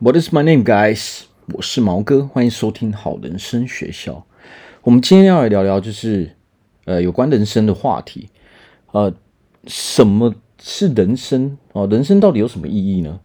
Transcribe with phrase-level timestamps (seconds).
[0.00, 1.22] What is my name, guys？
[1.52, 4.24] 我是毛哥，欢迎收听好人生学校。
[4.82, 6.36] 我们今天要来聊聊，就是
[6.84, 8.28] 呃有关人生的话题。
[8.92, 9.12] 呃，
[9.66, 10.32] 什么
[10.62, 11.58] 是人生？
[11.72, 13.18] 哦，人生到底有什么意义呢？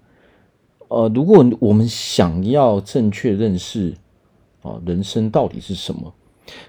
[0.88, 3.94] 呃，如果我们想要正确认识
[4.64, 6.12] 啊，人生到底是什么，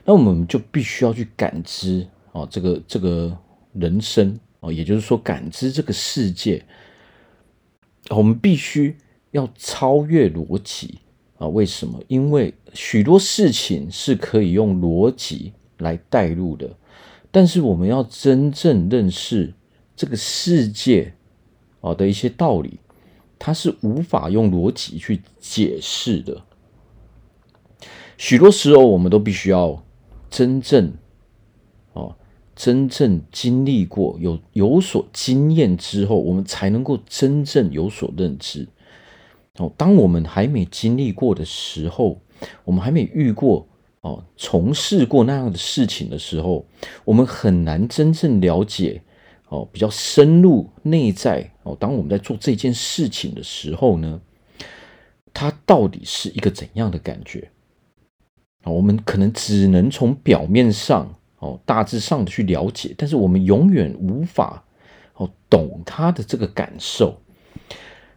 [0.05, 3.34] 那我们就必须要去感知啊，这个这个
[3.73, 6.62] 人生啊，也就是说，感知这个世界。
[8.11, 8.95] 我们必须。
[9.34, 11.00] 要超越逻辑
[11.38, 11.48] 啊？
[11.48, 12.00] 为什么？
[12.06, 16.70] 因为许多事情是可以用逻辑来带入的，
[17.32, 19.52] 但是我们要真正认识
[19.96, 21.14] 这个世界
[21.80, 22.78] 啊的一些道理，
[23.36, 26.42] 它是无法用逻辑去解释的。
[28.16, 29.84] 许多时候，我们都必须要
[30.30, 30.92] 真正
[31.92, 32.14] 啊，
[32.55, 38.69] 真正经历过、有有所经验之后，我们才能够真正有所认知。
[39.58, 42.20] 哦，当我们还没经历过的时候，
[42.65, 43.67] 我们还没遇过
[44.01, 46.67] 哦，从事过那样的事情的时候，
[47.05, 49.01] 我们很难真正了解
[49.48, 51.77] 哦，比较深入内在哦。
[51.78, 54.20] 当我们在做这件事情的时候呢，
[55.33, 57.48] 它到底是一个怎样的感觉？
[58.65, 64.65] 啊，我们可能只能从表面上哦，大致上的去了解，但是我们永远无法
[65.15, 67.21] 哦懂它的这个感受。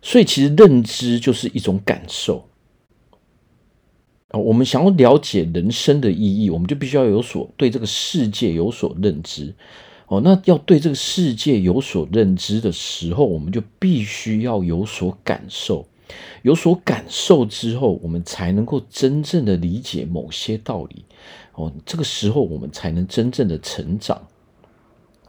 [0.08, 2.48] 所以，其实认知就是一种感受
[4.30, 4.40] 啊。
[4.40, 9.54] 我们想要了解人生的意义，我们就必须要有所对这个世界有所认知
[10.08, 10.22] 哦。
[10.22, 15.86] 那要对这个世界有所认知的时候，我们就必须要有所感受。
[16.42, 21.04] 有所感受之后，我们才能够真正的理解某些道理
[21.56, 21.70] 哦。
[21.86, 24.26] 这个时候，我们才能真正的成长，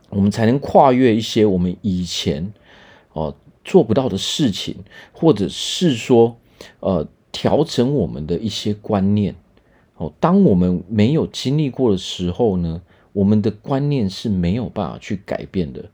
[0.08, 2.52] 我们才能跨越一些我们以前
[3.12, 3.34] 哦。
[3.68, 4.74] 做不到的事情，
[5.12, 6.38] 或者是说，
[6.80, 9.34] 呃，调整我们的一些观念。
[9.98, 12.80] 哦，当我们没有经历过的时候呢，
[13.12, 15.84] 我们的观念是没有办法去改变的。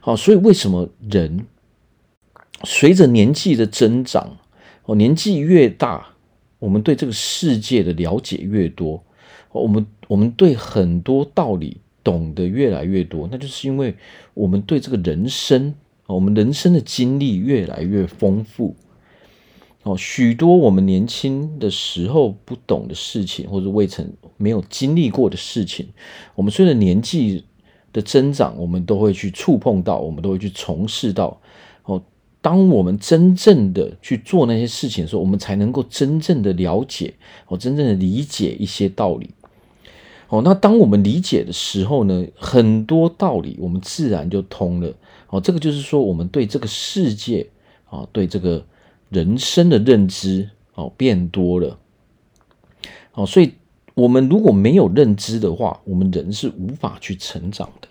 [0.00, 1.44] 好，所以为什么人
[2.64, 4.38] 随着年纪的增长，
[4.86, 6.14] 哦，年纪越大，
[6.58, 9.04] 我们对这个世界的了解越多，
[9.52, 13.94] 我们我们对很多道理懂得越来越多，那就是因为
[14.32, 15.74] 我们对这个人生。
[16.12, 18.74] 我们人生的经历越来越丰富，
[19.82, 25.88] 哦，许多我们年轻的时候不懂的事情，或者未曾没有经历过的事情，
[26.34, 27.44] 我们随着年纪
[27.92, 31.40] 的增长，我们都会去触碰到，我们都会去从事到。
[31.84, 32.02] 哦，
[32.40, 37.14] 当我们真正的去做那些事情的时候，我们才能够真正的了解，
[37.48, 39.30] 哦，真正的理解一些道理。
[40.28, 44.94] 哦，那当我们理解的时候呢，很多道理我们自然就通了。
[45.30, 47.48] 哦，这个就是说，我们对这个世界
[47.88, 48.64] 啊，对这个
[49.08, 51.78] 人生的认知哦变多了。
[53.14, 53.52] 哦，所以
[53.94, 57.88] 我们如果没有认知的话，我们人是无法去成长的。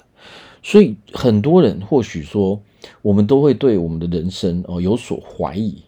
[0.62, 2.62] 所以很多人或许说，
[3.02, 5.82] 我们都会对我们的人生哦有所怀疑。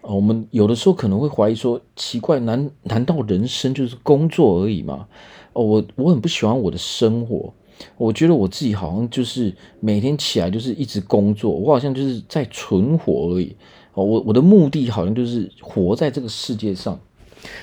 [0.00, 5.06] 哦，我们有的时候可能会怀疑说，奇怪，难难道人生就是工作而已吗？
[5.52, 7.54] 哦，我我很不喜欢我的生活。
[7.96, 13.56] 我觉得我自己好像就是每天起来就是一直工作，我好像就是在存活而已。
[13.94, 17.00] 哦，我我的目的好像就是活在这个世界上。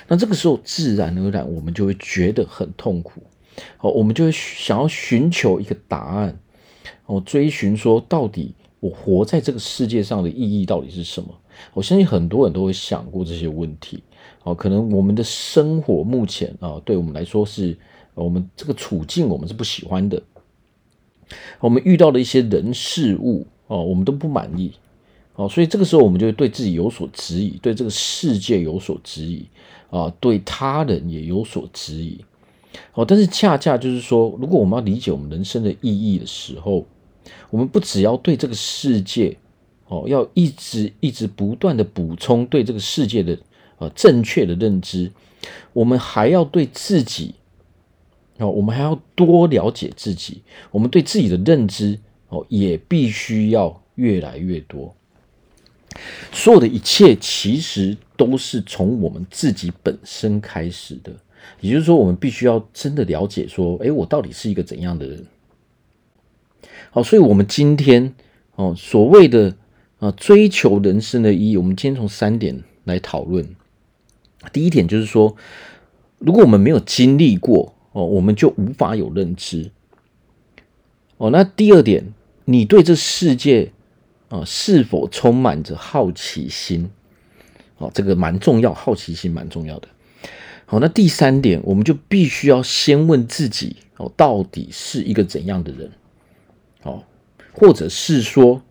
[0.07, 3.21] 那这个时候自然而然我们就会觉得很痛苦。
[3.79, 6.39] 哦，我们就会想要寻求一个答案。
[7.05, 11.29] 哦，追寻说到底我活在这个世界上的意义到底是什么？
[11.73, 14.03] 我相信很多人都会想过这些问题。
[14.43, 17.77] 哦，可能我们的生活目前啊，对我们来说是。
[18.23, 20.21] 我们这个处境，我们是不喜欢的。
[21.59, 24.71] 我们遇到的一些人事物哦，我们都不满意
[25.35, 29.45] 哦，所以这个时候我们就会对自己有所质疑，对这个世界有所质疑
[29.89, 32.23] 啊，对他人也有所质疑
[32.93, 33.03] 哦。
[33.05, 36.85] 但是恰恰就是说，如果我们要理解我们人生的意义的时候，
[37.49, 39.37] 我们不只要对这个世界
[39.89, 43.37] 哦，要一直一直不断的补充对这个世界的
[43.79, 45.11] 呃正确的认知，
[45.73, 47.35] 我们还要对自己。
[48.39, 51.97] 哦，我们还要多了解自己，我们对自己的认知
[52.29, 54.95] 哦，也必须要越来越多。
[56.31, 61.11] 所有的一切其实都是从我们自己本身开始的，
[61.61, 65.25] 也就是说，我们必须要真的了解说，诶，我到底是一个怎样的人？
[66.91, 68.13] 好，所以，我们今天
[68.53, 69.55] 哦，所谓的
[69.97, 73.43] 啊，追求人生的意义，我们今天从三点来讨论。
[74.53, 75.35] 第一点就是说，
[76.19, 77.73] 如果我们没有经历过。
[77.97, 79.71] 哦，我们就无法有认知。
[81.17, 82.13] 哦，那第二点，
[82.45, 83.71] 你对这世界
[84.29, 86.91] 啊是否充满着好奇心？
[87.79, 89.87] 哦，这个蛮重要，好奇心蛮重要的。
[90.67, 95.91] 好，那第三点，我们就必须要先问自己哦，到底是一个怎样的人？
[96.83, 97.03] 哦，
[97.51, 98.61] 或者是说，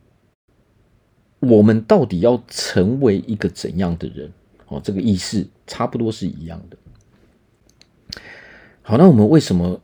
[1.40, 4.32] 我们到底要成为一个怎样的人？
[4.68, 6.76] 哦，这个意思差不多是一样的。
[8.88, 9.80] 好，那我们为什么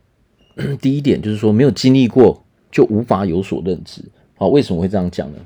[0.79, 2.41] 第一点就是说没有经历过
[2.71, 4.01] 就无法有所认知？
[4.37, 5.39] 好，为什么会这样讲呢？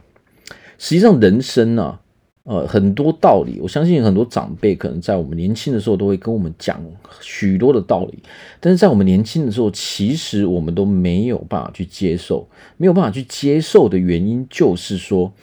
[0.77, 2.01] 实际上，人生呢、啊？
[2.43, 6.79] 呃，很多道理，我相信很多长辈可能在我们年轻的时候都会跟我们讲
[7.19, 8.19] 许多的道理，
[8.59, 15.33] 但是在我们年轻的时候，其实我们都没有办法去接受，没有办法去接受的原因就是说，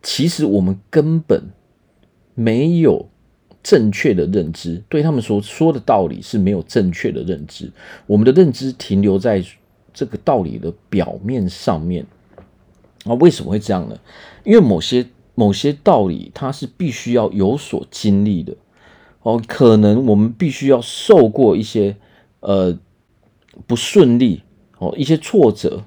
[0.00, 1.42] 其实我们根本
[2.34, 3.08] 没有
[3.64, 7.72] 正确的认知，对他们所说的道理是没有正确的认知，
[8.06, 9.44] 我们的认知停留在
[9.92, 12.06] 这个道理的表面上面。
[13.04, 13.98] 啊，为什么会这样呢？
[14.44, 15.04] 因为某些。
[15.36, 18.54] 某些道理，它是必须要有所经历的
[19.22, 19.42] 哦。
[19.48, 21.96] 可能我们必须要受过一些
[22.38, 22.78] 呃
[23.66, 24.42] 不顺利
[24.78, 25.82] 哦，一些挫折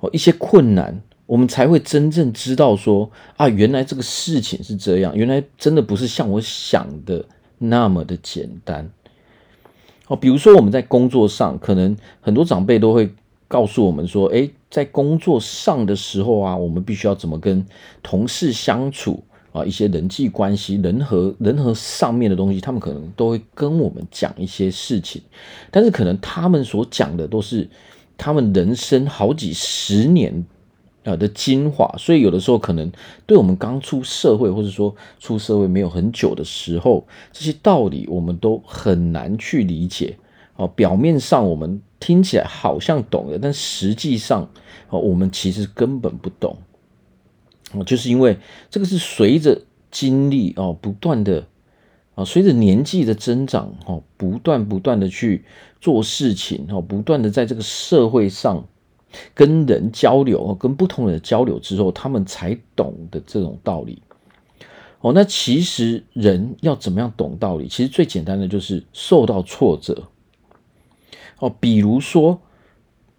[0.00, 7.24] 哦，一些困难，我们才会真正知道说啊，原来这个事情是这样，原来真的不是像我想的
[7.58, 8.90] 那么的简单
[10.08, 10.16] 哦。
[10.16, 13.08] 比如说我们在工作上，可能很多长辈都会。
[13.50, 17.66] 告诉我们说，诶，在工作上的时候啊，我们必须要怎么跟
[18.00, 19.64] 同事相处啊？
[19.64, 25.20] 一些人际关系、人和人和上面的东西，他们可能都会跟我们讲一些事情，
[25.72, 27.68] 但是可能他们所讲的都是
[28.16, 30.46] 他们人生好几十年
[31.04, 32.90] 啊的精华，所以有的时候可能
[33.26, 40.16] 对我们刚出社会，或者说出社会没有很久的时候，这些道理我们都很难去理解。
[40.56, 44.50] 哦，表面上我们听起来好像懂了，但实际上，
[44.90, 46.58] 哦，我们其实根本不懂。
[47.72, 48.36] 哦，就是因为
[48.68, 51.46] 这个是随着经历哦，不断的
[52.14, 55.46] 啊，随着年纪的增长，哦，不断不断的去
[55.80, 58.66] 做事情，哦，不断的在这个社会上
[59.34, 64.02] 跟人交流，跟不同人交流之后，他们才懂的这种道理。
[65.00, 67.68] 哦，那其实人要怎么样懂道理？
[67.68, 70.04] 其实最简单的就是受到挫折。
[71.38, 72.38] 哦，比如说，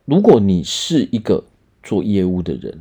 [0.06, 1.44] 如果你是一个
[1.82, 2.80] 做业务的人，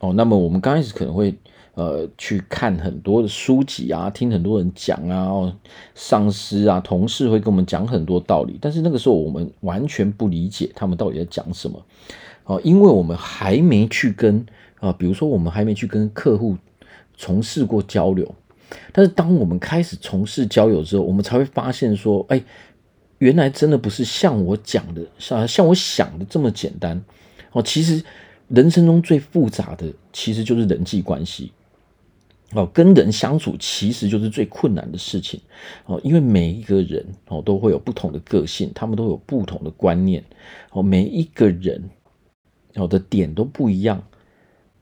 [0.00, 1.34] 哦，那么我们刚开始可能会
[1.74, 5.56] 呃去看很多的书籍啊，听很多人讲啊，
[5.94, 11.82] 上司啊、同事会跟我们讲很多道理，但是那个时候我们完全不理解他们到底在讲什么，
[12.44, 14.44] 哦，因为我们还没去跟
[14.80, 16.56] 啊、比如说我们还没去跟客户
[17.16, 18.34] 从事过交流，
[18.92, 22.42] 但是当我们开始从事交流之后，我们才会发现说，哎。
[23.18, 27.00] 原来真的不是像我讲的，像像我想的这么简单
[27.52, 27.62] 哦。
[27.62, 28.02] 其实
[28.48, 31.52] 人生中最复杂的，其实就是人际关系
[32.54, 32.68] 哦。
[32.72, 35.40] 跟人相处，其实就是最困难的事情
[35.86, 36.00] 哦。
[36.04, 40.24] 因为每一个人哦，都会有不同的个性，他们都有不同的观念
[40.70, 40.82] 哦。
[40.82, 41.82] 每一个人
[42.74, 44.02] 哦的点都不一样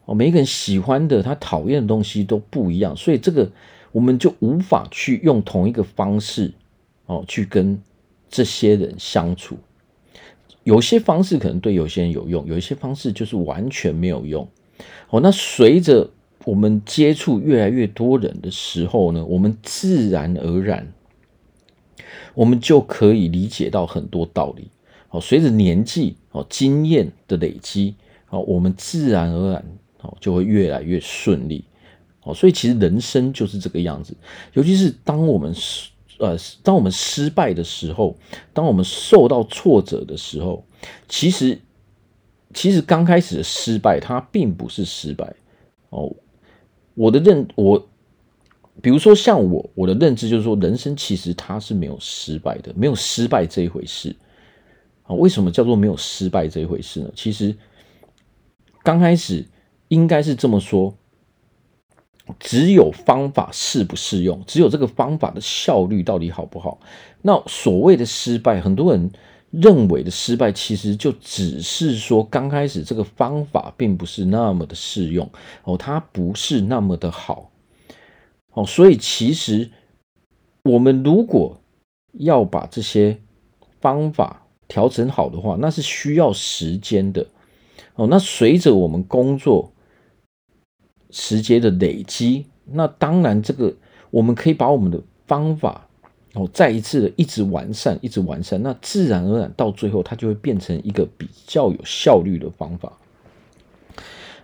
[0.04, 0.14] 哦。
[0.14, 3.50] 每一个人喜欢的，他讨厌的东西都不一样，所以这个
[3.92, 6.52] 我们就无法去用同一个方式
[7.06, 7.80] 哦去跟。
[8.32, 9.58] 这些人相处，
[10.62, 14.48] 有些方式可能对有些人有用，有一些方式就是完全没有用。
[15.08, 16.08] 哦，那随着
[16.44, 20.92] 我们接触越来越多人的时候呢，我们自然而然，
[22.34, 24.68] 我们就可以理解到很多道理。
[25.10, 27.94] 哦，随着年纪哦经验的累积，
[28.28, 29.64] 哦，我们自然而然
[30.00, 31.64] 哦就会越来越顺利。
[32.22, 34.16] 哦，所以其实人生就是这个样子，
[34.52, 35.90] 尤其是当我们失。
[36.18, 38.14] 呃，当我们失败的时候，
[38.52, 40.62] 当我们受到挫折的时候，
[41.08, 41.58] 其实，
[42.52, 45.34] 其实刚开始的失败，它并不是失败
[45.88, 46.14] 哦。
[46.94, 47.88] 我的认我，
[48.82, 54.14] 比如说像我，我的认知就是说，人生其实它是没有失败的，没有失败这一回事
[55.04, 55.14] 啊。
[55.14, 57.10] 为什么叫做没有失败这一回事呢？
[57.14, 57.56] 其实
[58.82, 59.46] 刚开始
[59.88, 60.94] 应该是这么说。
[62.38, 66.78] 只有方法适不适用，只有这个方法的效率到底好不好？
[67.22, 69.10] 那所谓的失败，很多人
[69.50, 75.28] 认为的失败，其实就只是说刚开始这个方法并不是那么的适用
[75.64, 77.50] 哦，它不是那么的好
[78.52, 79.70] 哦，所以其实
[80.64, 81.60] 我们如果
[82.12, 83.18] 要把这些
[83.80, 87.26] 方法调整好的话，那是需要时间的
[87.94, 88.06] 哦。
[88.08, 89.72] 那随着我们工作。
[91.12, 93.74] 时间的累积，那当然，这个
[94.12, 95.88] 我们可以把我们的方法
[96.34, 102.92] 哦，再一次的一直完善，一直完善，那自然而然到最后，它就会变成一个比较有效率的方法。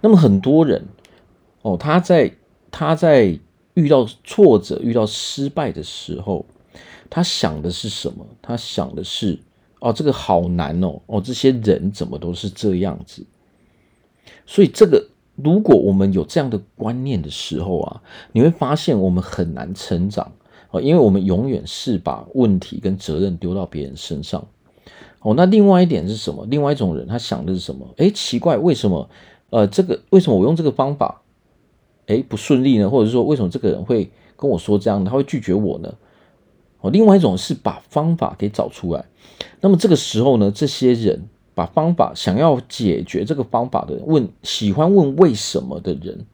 [0.00, 0.84] 那么很多人
[1.62, 2.32] 哦，他在
[2.70, 3.38] 他在
[3.74, 6.44] 遇到挫折、遇到失败的时候，
[7.08, 8.26] 他想的是什么？
[8.42, 9.38] 他想的是
[9.80, 13.24] 哦，这个好难哦，哦，这些人怎么都是这样子？
[14.44, 18.02] 所以，这个如果我们有这样的观念的时候啊，
[18.32, 20.32] 你会发现我们很难成长
[20.80, 24.46] 因为我们永远是把问题跟责任丢到别人身上。
[25.20, 26.46] 哦，那另外一点是什么？
[26.48, 27.86] 另外一种人他想的是什么？
[27.96, 29.08] 诶，奇怪，为什么？
[29.50, 31.22] 呃，这个为什么我用这个方法？
[32.06, 32.88] 诶，不顺利呢？
[32.88, 35.92] 或者说，为什么这个人会跟我说这样，他会拒绝我呢？
[36.80, 39.04] 哦，另外一种是把方法给找出来。
[39.60, 46.26] 那么这个时候呢，这些人把方法想要解决这个方法的，问喜欢问为什么的人，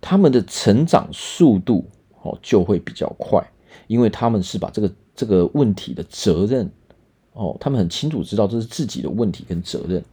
[0.00, 1.86] 他们的成长速度
[2.24, 3.40] 哦就会比较快，
[3.86, 6.68] 因为他们是把这个这个问题的责任
[7.34, 10.04] 哦，他们很清楚知道这是自己的问题跟责任。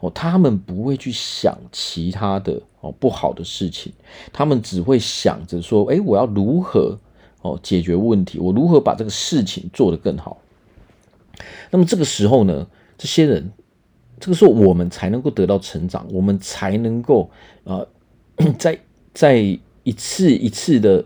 [0.00, 3.92] 哦，他们不会去想其他的哦不好的事情，
[4.32, 6.98] 他们只会想着说，哎，我要如何
[7.42, 10.40] 哦解决问题，我如何把这个事情做得更好。
[11.70, 13.52] 那么这个时候呢，这些人，
[14.18, 17.30] 这个时候我们才能够得到成长，我们才能够
[17.64, 17.86] 呃
[18.58, 18.80] 在
[19.12, 19.36] 在
[19.82, 21.04] 一次一次的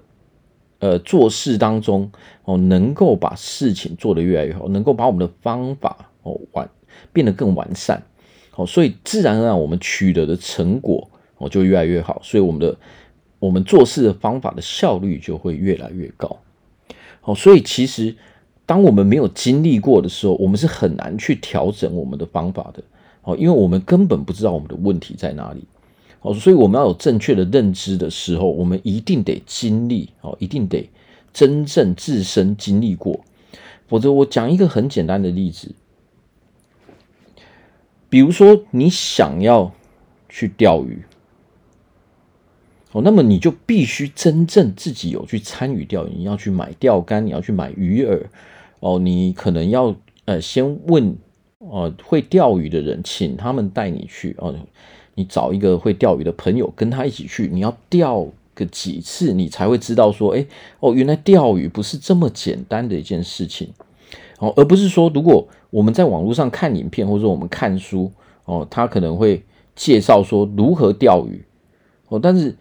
[0.83, 2.11] 呃做事当中
[2.45, 6.69] 哦，能够把事情做得越来越好，能够把我们的方法哦完
[7.12, 8.03] 变得更完善。
[8.57, 11.09] 哦，所以自然而然我们取得的成果
[11.39, 12.77] 哦就越来越好，所以我们的
[13.39, 16.37] 我们做事的方法的效率就会越来越高。
[17.23, 18.15] 哦，所以其实
[18.67, 22.83] 当我们没有经历过的时候，我们是很难去调整我们的方法的。
[23.23, 25.62] 哦，因为我们根本不知道我们的问题在哪里。
[26.23, 30.88] 好，所以我们要有正确的认知的时候，我们一定得经历，哦，一定得
[31.33, 33.25] 真正自身经历过，
[33.88, 35.75] 否则我讲一个很简单的例子。
[38.09, 39.73] 比如说，你想要
[40.29, 41.02] 去钓鱼，
[42.93, 46.12] 哦，那么你就必须真正自己有去参与钓鱼。
[46.19, 48.23] 你要去买钓竿，你要去买鱼饵，
[48.79, 51.17] 哦，你可能要呃先问
[51.59, 54.55] 哦会钓鱼的人，请他们带你去哦。
[55.14, 57.49] 你找一个会钓鱼的朋友，跟他一起去。
[57.52, 60.47] 你要钓个几次，你才会知道说，哎，
[60.81, 63.69] 哦，原来钓鱼不是这么简单的一件事情。
[64.38, 68.11] 哦，而不是说，如果我们在网络上看影片，或者我们看书，
[68.45, 69.42] 哦，他可能会
[69.76, 71.45] 介绍说如何钓鱼，
[72.09, 72.57] 哦，但是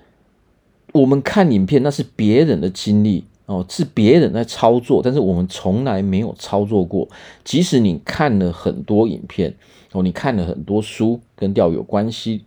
[0.93, 7.07] 我们看影片那是别人的经历，哦，是别人在操作，但是我们从来没有操作过。
[7.43, 9.55] 即使你看了很多影片，
[9.91, 12.45] 哦，你看了很多书跟钓有关系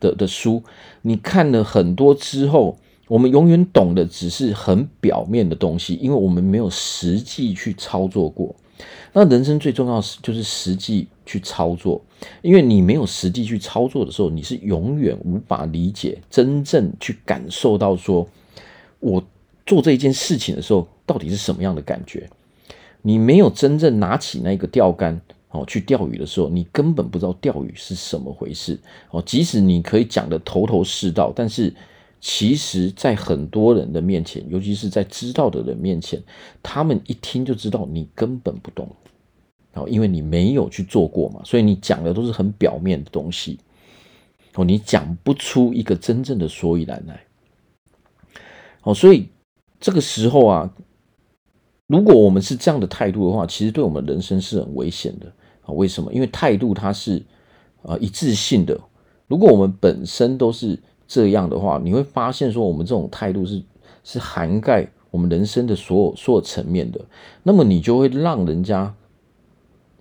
[0.00, 0.62] 的的书，
[1.02, 2.78] 你看了很多之后。
[3.06, 8.56] 我们永远懂的只是很表面的东西，因为我们没有实际去操作过。
[9.12, 12.02] 那人生最重要是就是实际去操作，
[12.40, 18.26] 因为你没有实际去操作的时候，你是永远无法理解、真正去感受到说，
[19.00, 19.22] 我
[19.66, 22.30] 做这一件事情的时候到底是什么样的感觉。
[23.02, 25.20] 你没有真正拿起那个钓竿
[25.54, 28.78] 哦去钓鱼的时候，你根本不知道钓鱼是什么回事
[29.10, 29.22] 哦。
[29.24, 31.72] 即使你可以讲的头头是道，但是。
[32.26, 36.18] 其实，在很多人的面前，尤其是在知道的人面前，
[36.62, 38.88] 他们一听就知道你根本不懂，
[39.74, 43.58] 哦，因为你没有去做过嘛，所以你讲的都是很表面的东西，
[44.54, 47.22] 哦，你讲不出一个真正的所以然来，
[48.84, 49.28] 哦，所以
[49.78, 50.74] 这个时候啊，
[51.88, 55.30] 如果我们是这样的态度的话，其实对我们人生是很危险的
[55.66, 55.72] 啊。
[55.72, 56.12] 为什么？
[56.12, 57.22] 因为态度它是
[57.82, 58.80] 啊一致性的，
[59.26, 60.78] 如果我们本身都是。
[61.06, 63.62] 这样的话，你会发现说，我们这种态度是
[64.02, 66.98] 是涵盖我们人生的所有所有层面的。
[67.42, 68.92] 那么你就会让人家，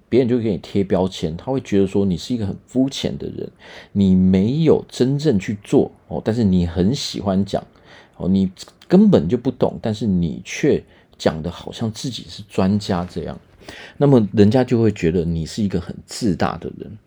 [0.07, 3.51] 别人就给你贴标签，他会觉得说你是一个很肤浅的人，
[3.91, 7.61] 你没有真正去做哦，但是你很喜欢讲
[8.15, 8.49] 哦，你
[8.87, 10.81] 根本就不懂，但是你却
[11.17, 13.37] 讲的好像自己是专家这样，
[13.97, 16.97] 那么人家就会觉得你是一个很自大的人。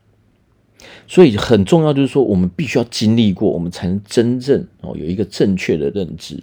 [1.08, 6.42] 所以很重要，就是说，我们必须要经历过，我们才能真正哦有一个正确的认知。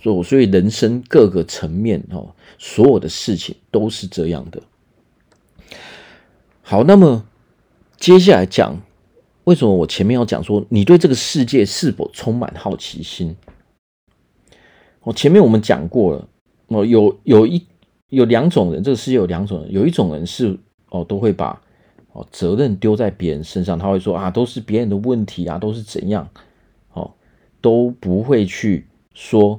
[0.00, 4.60] 所以，所以人生各个层面哦，所有的事情都是这样的。
[6.62, 7.24] 好，那么
[7.98, 8.80] 接下来讲，
[9.44, 13.36] 为什么我前面要讲说，你对这个世界是否充满好奇心？
[15.02, 16.28] 我，前面我们讲过了，
[16.68, 17.64] 哦，有有一
[18.16, 20.58] 有两种人，这个世界有两种人，有一种人是
[20.90, 21.60] 哦都会把。
[22.14, 26.28] 哦，责任丢在别人身上，他会说啊，都是别人的问题啊，都是怎样，
[26.92, 27.10] 哦，
[27.62, 29.58] 都不会去说，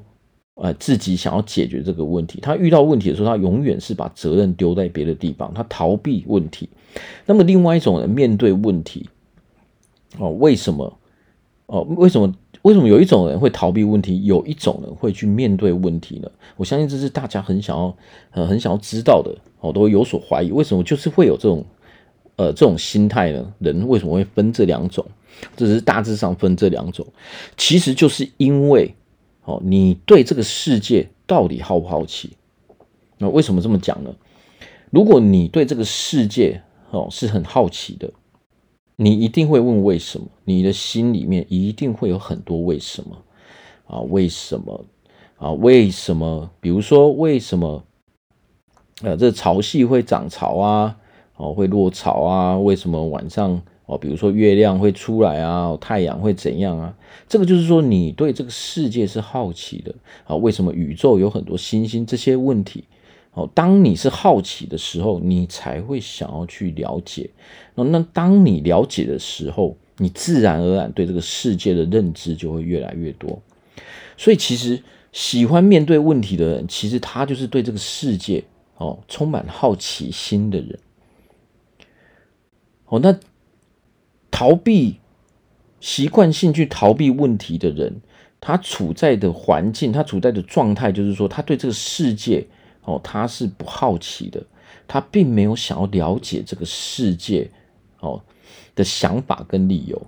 [0.53, 2.39] 呃，自己想要解决这个问题。
[2.39, 6.69] 他遇到问题的时候，他永远是把责任丢在别的地方，他逃避问题。
[7.25, 9.09] 那么，另外一种人面对问题，
[10.19, 10.99] 哦，为什么？
[11.65, 12.31] 哦，为什么
[12.63, 16.29] 为什么有一种人会逃避问题，有一种人会去面对问题呢？
[16.57, 17.95] 我相信这是大家很想要
[18.31, 20.51] 呃很想要知道的，我都会有所怀疑。
[20.51, 21.63] 为什么就是会有这种
[22.37, 23.53] 呃这种心态呢？
[23.59, 25.05] 人为什么会分这两种？
[25.57, 27.05] 这只是大致上分这两种，
[27.57, 28.93] 其实就是因为
[29.43, 32.31] 哦，你对这个世界到底好不好奇？
[33.17, 34.15] 那为什么这么讲呢？
[34.89, 38.09] 如果你对这个世界哦是很好奇的，
[38.95, 40.27] 你一定会问为什么？
[40.45, 43.17] 你的心里面一定会有很多为什么
[43.87, 43.99] 啊？
[44.01, 44.85] 为什么
[45.37, 45.51] 啊？
[45.51, 46.49] 为什么？
[46.59, 47.83] 比如说为什么？
[49.01, 50.97] 呃，这潮汐会涨潮啊？
[51.35, 52.57] 哦，会落潮啊？
[52.57, 53.61] 为什么晚上？
[53.85, 56.95] 哦，比如说月亮会出来啊，太阳会怎样啊？
[57.27, 60.35] 这个就是说你对这个世界是好奇的啊。
[60.35, 62.05] 为什么宇宙有很多星星？
[62.05, 62.85] 这些问题，
[63.33, 67.29] 哦，当你是好奇的时候，你才会想要去了解。
[67.75, 73.41] 那当你了解的时候，你自然而然对这个世界的认知就会越来越多。
[74.17, 78.43] 所以，其实喜欢面对问题的人，其实他就是对这个世界
[78.77, 80.79] 哦充满好奇心的人。
[82.85, 83.17] 哦，那。
[84.35, 84.97] 逃避，
[85.79, 88.01] 习惯性去逃避问题的人，
[88.41, 92.43] 他处在的环境，他处在的状态，就是说，他对这个世界，
[92.85, 94.43] 哦，他是不好奇的，
[94.87, 97.49] 他并没有想要了解这个世界，
[97.99, 98.21] 哦
[98.75, 100.01] 的想法跟理由，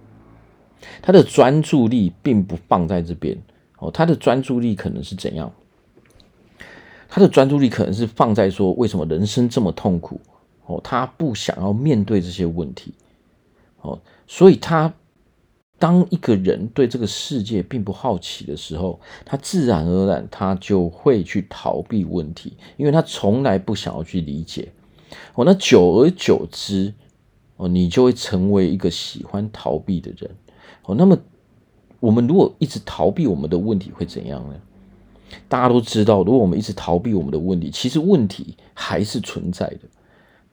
[1.02, 3.38] 他的专注力并不放在这边，
[3.78, 5.52] 哦，他的专注力可能是怎样？
[7.08, 10.20] 他的专注力可能是放在说，为什么人生这么痛苦？
[10.66, 12.94] 哦，他不想要面对这些问题。
[13.82, 14.92] 哦，所以他
[15.78, 24.72] 当一个人对这个世界并不好奇的时候，他自然而然他就会去逃避问题，因为他从来不想要去理解。
[25.34, 26.94] 哦，那久而久之，
[27.58, 30.30] 哦，你就会成为一个喜欢逃避的人。
[30.86, 31.18] 哦，那么
[32.00, 34.56] 我们如果一直逃避我们的问题会怎样呢？
[35.50, 39.80] 大家都知道，如果我们一直逃避我们的问题，其实问题还是存在的。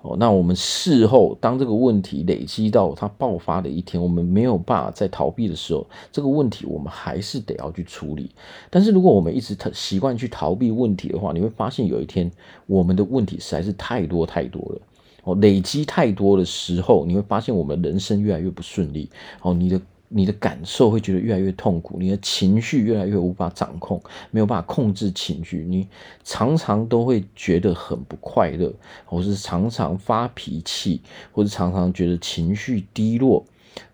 [0.02, 8.30] 哦，那我们事后当这个问题累积到它爆发的一天，我们没有办法再逃避的时候，这个问题我们还是得要去处理。
[8.68, 12.28] 但是如果我们一直习惯去逃避问题的话，你会发现有一天
[12.66, 14.80] 我们的问题实在是太多太多了。
[15.22, 19.08] 哦，累积太多的时候，你会发现我们人生越来越不顺利。
[19.40, 19.80] 哦，你的。
[20.14, 23.98] 你的感受会觉得越来越痛苦，你的情绪越来越无法掌控，
[24.30, 25.88] 没有办法控制情绪，你
[26.22, 28.70] 常常都会觉得很不快乐，
[29.06, 31.00] 或是常常发脾气，
[31.32, 33.42] 或者常常觉得情绪低落，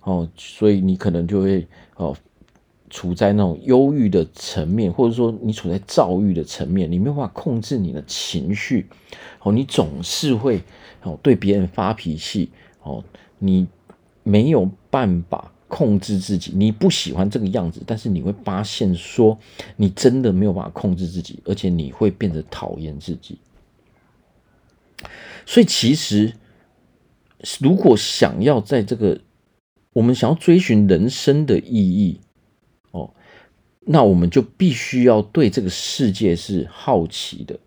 [0.03, 2.17] 哦，所以你可能就会哦
[2.91, 8.87] 处在那种忧郁的层面，或者说你处在躁郁的层面，你没有办法控制你的情绪，
[9.43, 10.63] 哦，你总是会
[11.05, 12.51] 哦对别人发脾气，
[12.83, 13.05] 哦，
[13.39, 13.69] 你
[14.25, 15.53] 没有办法。
[15.69, 19.39] 控制自己，你不喜欢这个样子，但是你会发现说，
[19.77, 23.39] 你真的没有办法控制自己，而且你会变得讨厌自己。
[25.47, 26.33] 所以，其实
[27.61, 29.21] 如果想要在这个
[29.93, 32.21] 我们想要追寻人生的意义，
[32.91, 33.11] 哦，
[33.81, 37.59] 那我们就必须要对这个世界是好奇的，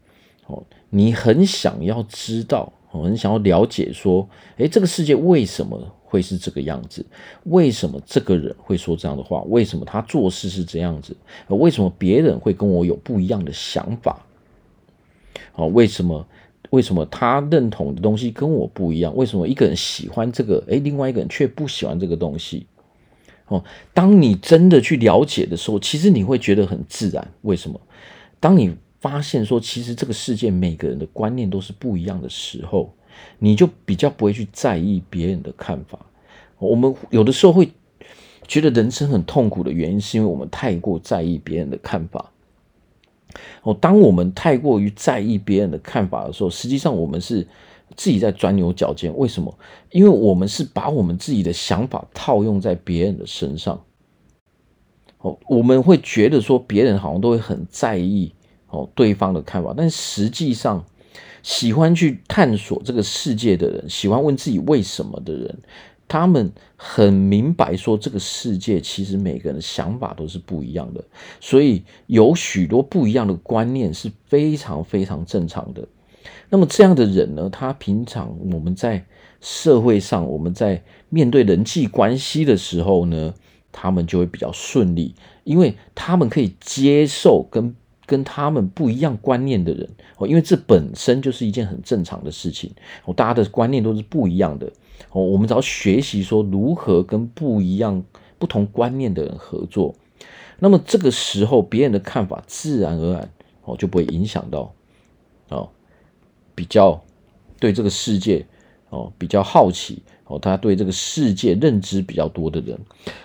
[0.48, 5.96] 哦，你很想要知道，哦很想要了解，说，诶，这个世界为什么？
[6.12, 7.06] 会是这个样子？
[7.46, 9.42] 为什么这个人会说这样的话？
[9.44, 11.16] 为什么他做事是这样子？
[11.48, 14.20] 为什么别人会跟我有不一样的想法？
[15.56, 16.28] 哦，为什么？
[16.72, 19.16] 为什么他认同的东西跟我不一样？
[19.16, 22.66] 为什么一个人喜欢这个，诶，另外一个人却不喜欢这个东西？
[23.48, 27.26] 哦，当你真的去了解的时候，其实你会觉得很自然。
[27.44, 27.80] 为什么？
[28.40, 32.94] 当你发现说，其实这个世界每个人的观念都是不一样的时候。
[33.40, 36.00] 你就比较不会去在意别人的看法。
[36.60, 37.72] 我们有的时候会
[38.48, 42.32] 觉得人生很痛苦的原因，是因为我们太过在意别人的看法。
[43.64, 47.48] 哦，当我们太过于在意别人的看法的时候，实际上我们是
[47.96, 49.12] 自己在钻牛角尖。
[49.18, 49.58] 为什么？
[49.90, 53.82] 因为我们是把我们自己的想法套用在别人的身上。
[55.20, 58.34] 哦，我们会觉得说别人好像都会很在意
[58.68, 60.86] 哦对方的看法，但实际上。
[61.44, 65.58] 喜欢去探索这个世界的人，喜欢问自己为什么的人，
[66.08, 71.04] 他们很明白说，这个世界其实每个人的想法都是不一样的，
[71.40, 75.88] 所以有许多不一样的观念是非常非常正常的。
[76.50, 79.04] 那么这样的人呢，他平常我们在
[79.40, 83.34] 社会上，我们在面对人际关系的时候呢，
[83.72, 87.76] 他们就会比较顺利，因为他们可以接受跟。
[88.12, 92.70] 跟他们不一样观念的人哦，因为这本身就是一件很正常的事情
[93.06, 94.70] 哦，大家的观念都是不一样的
[95.12, 98.04] 哦，我们只要学习说如何跟不一样、
[98.38, 99.96] 不同观念的人合作
[100.60, 103.30] 那么这个时候，别人的看法自然而然
[103.64, 104.74] 哦就不会影响到
[105.48, 105.70] 哦
[106.54, 107.02] 比较
[107.62, 108.46] 对这个世界
[108.90, 112.78] 哦比较好奇哦，他对这个世界认知比较多的人。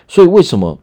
[0.07, 0.79] 所以为什么？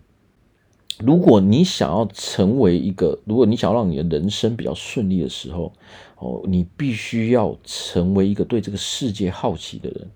[1.01, 5.73] 如果你想要成为一个，如果你想要让你的人生比较顺利的时候，
[6.19, 10.09] 哦，你必须要成为一个对这个世界好奇的人。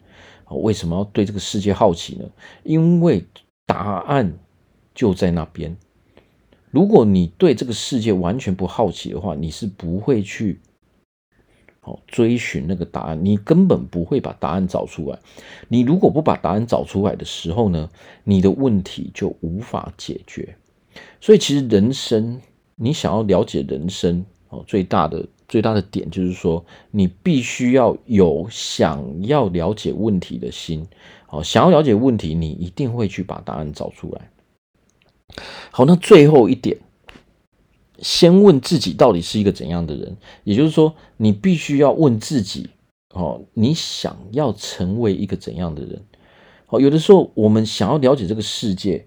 [0.46, 2.24] 哦，为什么要对这个世界好奇呢？
[2.62, 3.24] 因为
[3.66, 4.38] 答案
[4.94, 5.76] 就在那边。
[6.70, 10.60] 如果你对这个世界完全不好奇的话，你是不会去
[11.82, 15.18] 哦追寻那个答案，你根本不会把答案找出来。
[15.68, 17.90] 你如果不把答案找出来的时候呢，
[18.24, 20.56] 你的问题就无法解决。
[21.20, 22.40] 所以，其实人生，
[22.76, 30.86] 你想要了解人生哦，最大的最大的点就是说，你必须要有想要了解问题的心。
[31.30, 34.30] 哦，想要了解问题，你一定会去把答案找出来。
[35.70, 36.78] 好，那最后一点，
[37.98, 42.70] 先问自己到底是一个怎样的人，也就是说，你必须要问自己，
[43.12, 46.02] 哦，你想要成为一个怎样的人？
[46.68, 49.06] 哦，有的时候我们想要了解这个世界。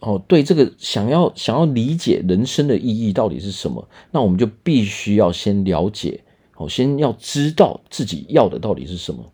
[0.00, 6.22] 哦，对这个想要想要理解人生的意义到底是什么，那我们就必须要先了解，
[6.56, 9.32] 哦，先要知道自己要的到底是什么。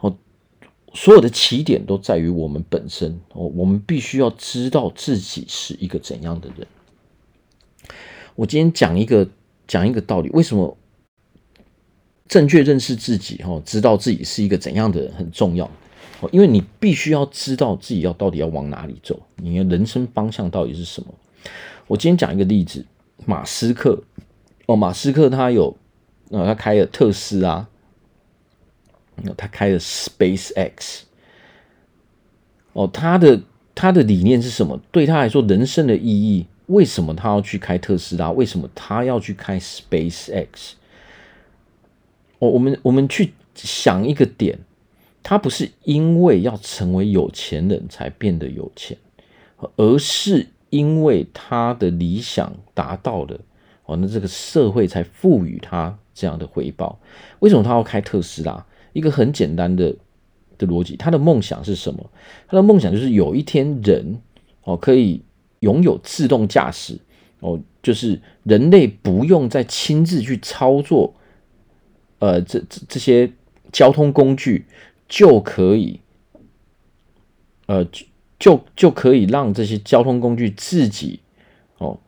[0.00, 0.16] 哦，
[0.94, 3.20] 所有的起点都在于我们本身。
[3.34, 6.66] 哦，我们必须要知道自己是一个怎样的人。
[8.34, 9.28] 我今天讲一个
[9.68, 10.76] 讲一个道理，为什么
[12.26, 15.70] 正确认识自己，哦，知道自己是一个怎样的人很重要。
[16.32, 21.14] 因为你必须要知道自己要到底要往哪里走，你的人生方向到底是什么？
[21.86, 22.84] 我今天讲一个例子，
[23.26, 24.02] 马斯克
[24.66, 25.76] 哦，马斯克他有，
[26.30, 27.66] 呃他开了特斯拉，
[29.36, 31.00] 他开了 SpaceX，
[32.74, 33.40] 哦，他的
[33.74, 34.78] 他的理念是什么？
[34.92, 38.30] 对他来说，人生的意义，为什么他要去开特斯拉？
[38.30, 40.72] 为什么他要去开 SpaceX？
[42.38, 44.58] 哦，我们我们去想一个点。
[45.22, 48.96] 他不是因为要成为有钱人才变得有钱，
[49.76, 53.38] 而是因为他的理想达到了，
[53.84, 56.98] 哦，那这个社会才赋予他这样的回报。
[57.40, 58.64] 为什么他要开特斯拉？
[58.92, 59.94] 一个很简单的
[60.56, 62.10] 的逻辑，他的梦想是什么？
[62.48, 64.20] 他的梦想就是有一天人
[64.62, 65.22] 哦可以
[65.60, 66.98] 拥有自动驾驶
[67.40, 71.14] 哦，就是人类不用再亲自去操作，
[72.20, 73.30] 呃，这这这些
[73.70, 74.66] 交通工具。
[75.10, 76.00] 就可以，
[77.66, 78.06] 呃，就
[78.38, 81.20] 就就可以让这些交通工具自己
[81.78, 81.98] 哦，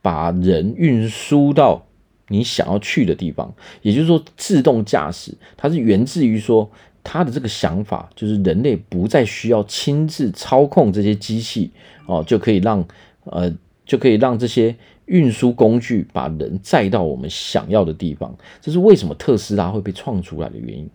[0.00, 1.84] 把人运输到
[2.28, 3.52] 你想要去的地方。
[3.82, 6.70] 也就是说，自动驾驶它是源自于说，
[7.02, 11.72] 它的这个想法就是人类不再需要亲自操控这些机器
[12.06, 12.86] 哦，就可以让
[13.24, 13.52] 呃，
[13.84, 14.74] 就可以让这些
[15.06, 18.32] 运输工具把人载到我们想要的地方。
[18.60, 20.88] 这是为什么特斯拉会被创出来的原因。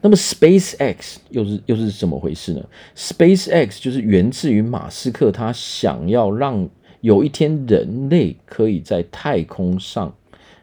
[0.00, 2.64] 那么 SpaceX 又是又是怎么回事呢
[2.96, 6.68] ？SpaceX 就是源自于马斯克，他想要让
[7.00, 10.14] 有一天人类可以在太空上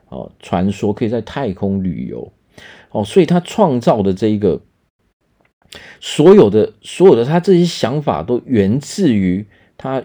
[0.10, 2.32] 哦传说，可以在太空旅游
[2.92, 4.62] 哦，所以他创造的这一个
[6.00, 9.46] 所有的所有的他这些想法都源自于
[9.78, 10.04] 他。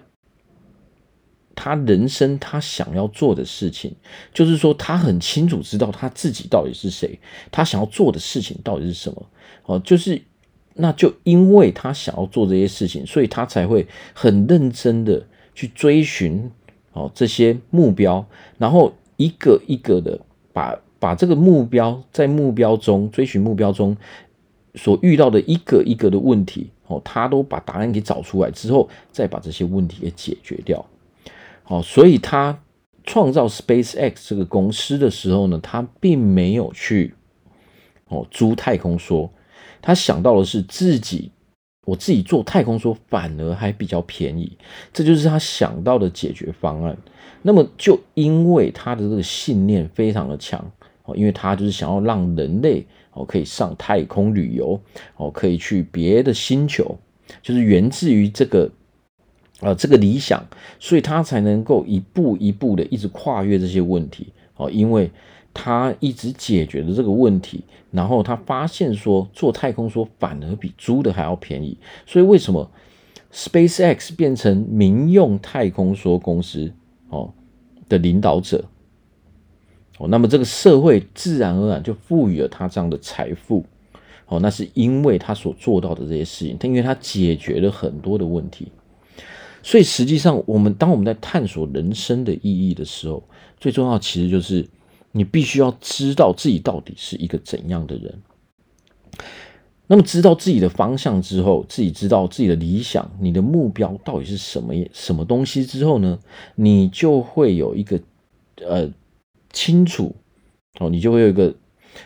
[1.56, 3.92] 他人生他想要做的事情，
[4.32, 7.18] 就是说他很清楚知道他自己到底是谁，
[7.50, 9.26] 他想要做的事情到底是什么。
[9.64, 10.20] 哦，就是
[10.74, 16.48] 那就因为他想要做这些事情，所以他才会很认真的去追寻
[16.92, 18.24] 哦这些目标，
[18.58, 20.20] 然后一个一个的
[20.52, 23.96] 把把这个目标在目标中追寻目标中
[24.74, 30.84] 所遇到的一个一个的问题哦，他都把答案给找出来之后，再把这些问题给解决掉。
[31.68, 32.62] 好，所以他
[33.02, 37.12] 创造 SpaceX 这个公司的时候呢，他并没有去
[38.06, 39.28] 哦租太空梭，
[39.82, 41.32] 他想到的是自己，
[41.84, 44.56] 我自己做太空梭反而还比较便宜，
[44.92, 46.96] 这就是他想到的解决方案。
[47.42, 50.64] 那么就因为他的这个信念非常的强
[51.02, 54.80] 哦，因为他就是想要让人类哦可以上太空旅游
[55.16, 56.96] 哦，可以去别的星球，
[57.42, 58.70] 就是源自于这个。
[59.60, 60.44] 呃，这个理想，
[60.78, 65.10] 所以他才能够一步一步的一直跨越这些问题哦，因为
[65.54, 72.70] 他一直解决了这个问题，然后他发现说做太空梭反而比租的还要便宜，所以为什么
[73.32, 76.70] SpaceX 变成民用太空梭公司
[77.08, 77.32] 哦
[77.88, 78.62] 的领导者
[79.96, 83.64] 哦，那么这个社会自然而然就赋予了他这样的财富
[84.26, 88.70] 哦，那是因为他所做到的这些事情，他因为他解决了很多的问题。
[89.66, 93.20] 所以实际上，我们当我们在探索人生的意义的时候，
[93.58, 94.64] 最重要其实就是
[95.10, 98.22] 你必须要知道自己到底是一个怎样的人。
[99.88, 106.16] 那么知道自己的方向之后，自己知道自己的理想、你的目标到底是什么什么东西之后呢，
[106.54, 108.00] 你就会有一个
[108.64, 108.88] 呃
[109.52, 110.14] 清楚
[110.78, 111.52] 哦，你就会有一个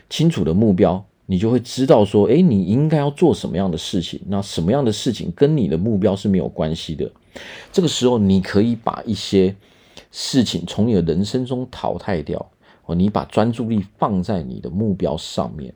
[0.08, 7.08] 清楚的目标，你就会知道说，诶，你应该要做什么样的事情，那什么样的事情跟你的目标是没有关系的。
[7.70, 9.54] 这个时候，你可以把一些
[10.10, 12.50] 事情从你的人生中淘汰掉
[12.84, 15.72] 哦，你把专注力放在你的目标上面。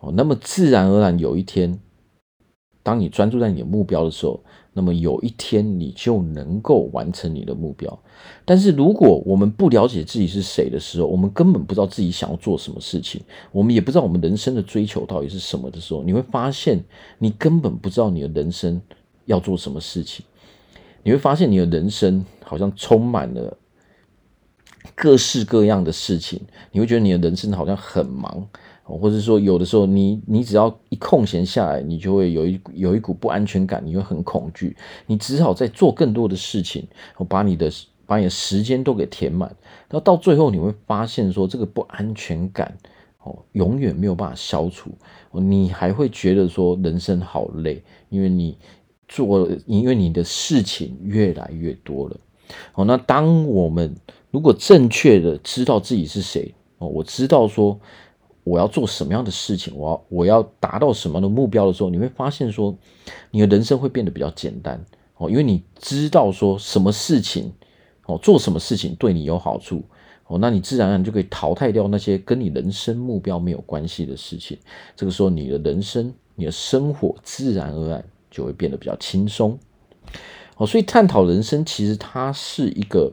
[0.00, 1.78] 哦，那么自然而然有一天，
[2.82, 4.42] 当你专注在你的目标的时候，
[4.78, 7.98] 那么有一天你就能够完成你的目标。
[8.44, 16.80] 但是如果我们不了解自己是谁的时候，我们根本不知道自己想要做什么事情，我们也不知道我们人生的追求到底是什么的时候，你会发现
[17.18, 18.80] 你根本不知道你的人生
[19.24, 20.24] 要做什么事情。
[21.02, 23.56] 你会发现你的人生好像充满了
[24.94, 28.46] 各式各样的事情，你会觉得你的人生好像很忙。
[28.96, 34.74] 或者说，有的时候你你只要一空闲下来，你就会有一有一股不安全感，你会很恐惧，
[35.06, 36.88] 你只好在做更多的事情，
[37.28, 37.70] 把你的
[38.06, 39.54] 把你的时间都给填满。
[39.90, 42.74] 那到最后你会发现，说这个不安全感
[43.22, 44.90] 哦，永远没有办法消除。
[45.32, 48.56] 你还会觉得说人生好累，因为你
[49.06, 52.16] 做，因为你的事情越来越多了。
[52.74, 53.94] 哦，那当我们
[54.30, 57.78] 如果正确的知道自己是谁哦，我知道说。
[58.48, 59.74] 我要做什么样的事情？
[59.76, 62.74] 我要我要达到什么样的目标的时候，你会发现说，
[63.30, 64.82] 你的人生会变得比较简单
[65.16, 67.52] 哦，因为你知道说什么事情
[68.06, 69.82] 哦，做什么事情对你有好处
[70.26, 74.56] 哦，那你自然而然就可以淘汰掉那些跟你人生目标没有关系的事情。
[74.96, 79.58] 这个时候，你的人生、你的生活自然而然就会变得比较轻松
[80.56, 80.66] 哦。
[80.66, 83.12] 所以，探讨人生其实它是一个。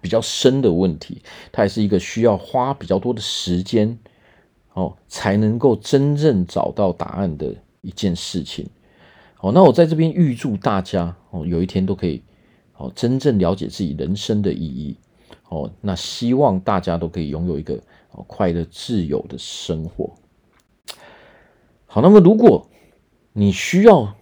[0.00, 3.98] 比较深的问题，它也是一个需要花比较多的时间
[4.74, 8.68] 哦，才能够真正找到答案的一件事情。
[9.40, 12.22] 哦，那我在这边预祝大家哦，有一天都可以
[12.76, 14.96] 哦，真正了解自己人生的意义。
[15.48, 17.74] 哦，那希望大家都可以拥有一个
[18.10, 20.14] 哦快乐自由的生活。
[21.86, 22.68] 好，那么如果
[23.32, 24.14] 你需要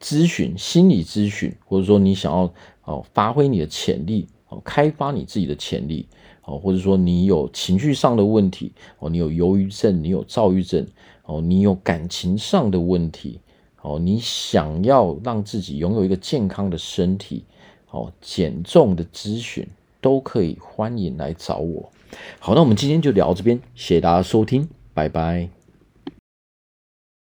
[0.00, 2.52] 咨询心理咨询，或者说你想要
[2.84, 4.28] 哦发挥你的潜力。
[4.60, 6.06] 开发你自己的潜力，
[6.44, 10.86] 哦，或者说你有情绪上的问题，哦，你有忧郁症，你有躁郁症，
[11.24, 13.40] 哦，你有感情上的问题，
[13.80, 17.44] 哦，你想要让自己拥有一个健康的身体，
[17.90, 19.66] 哦，减重的咨询
[20.00, 21.90] 都可以欢迎来找我。
[22.38, 25.61] 好，那我们今天就聊这边，谢谢大家收听，拜拜。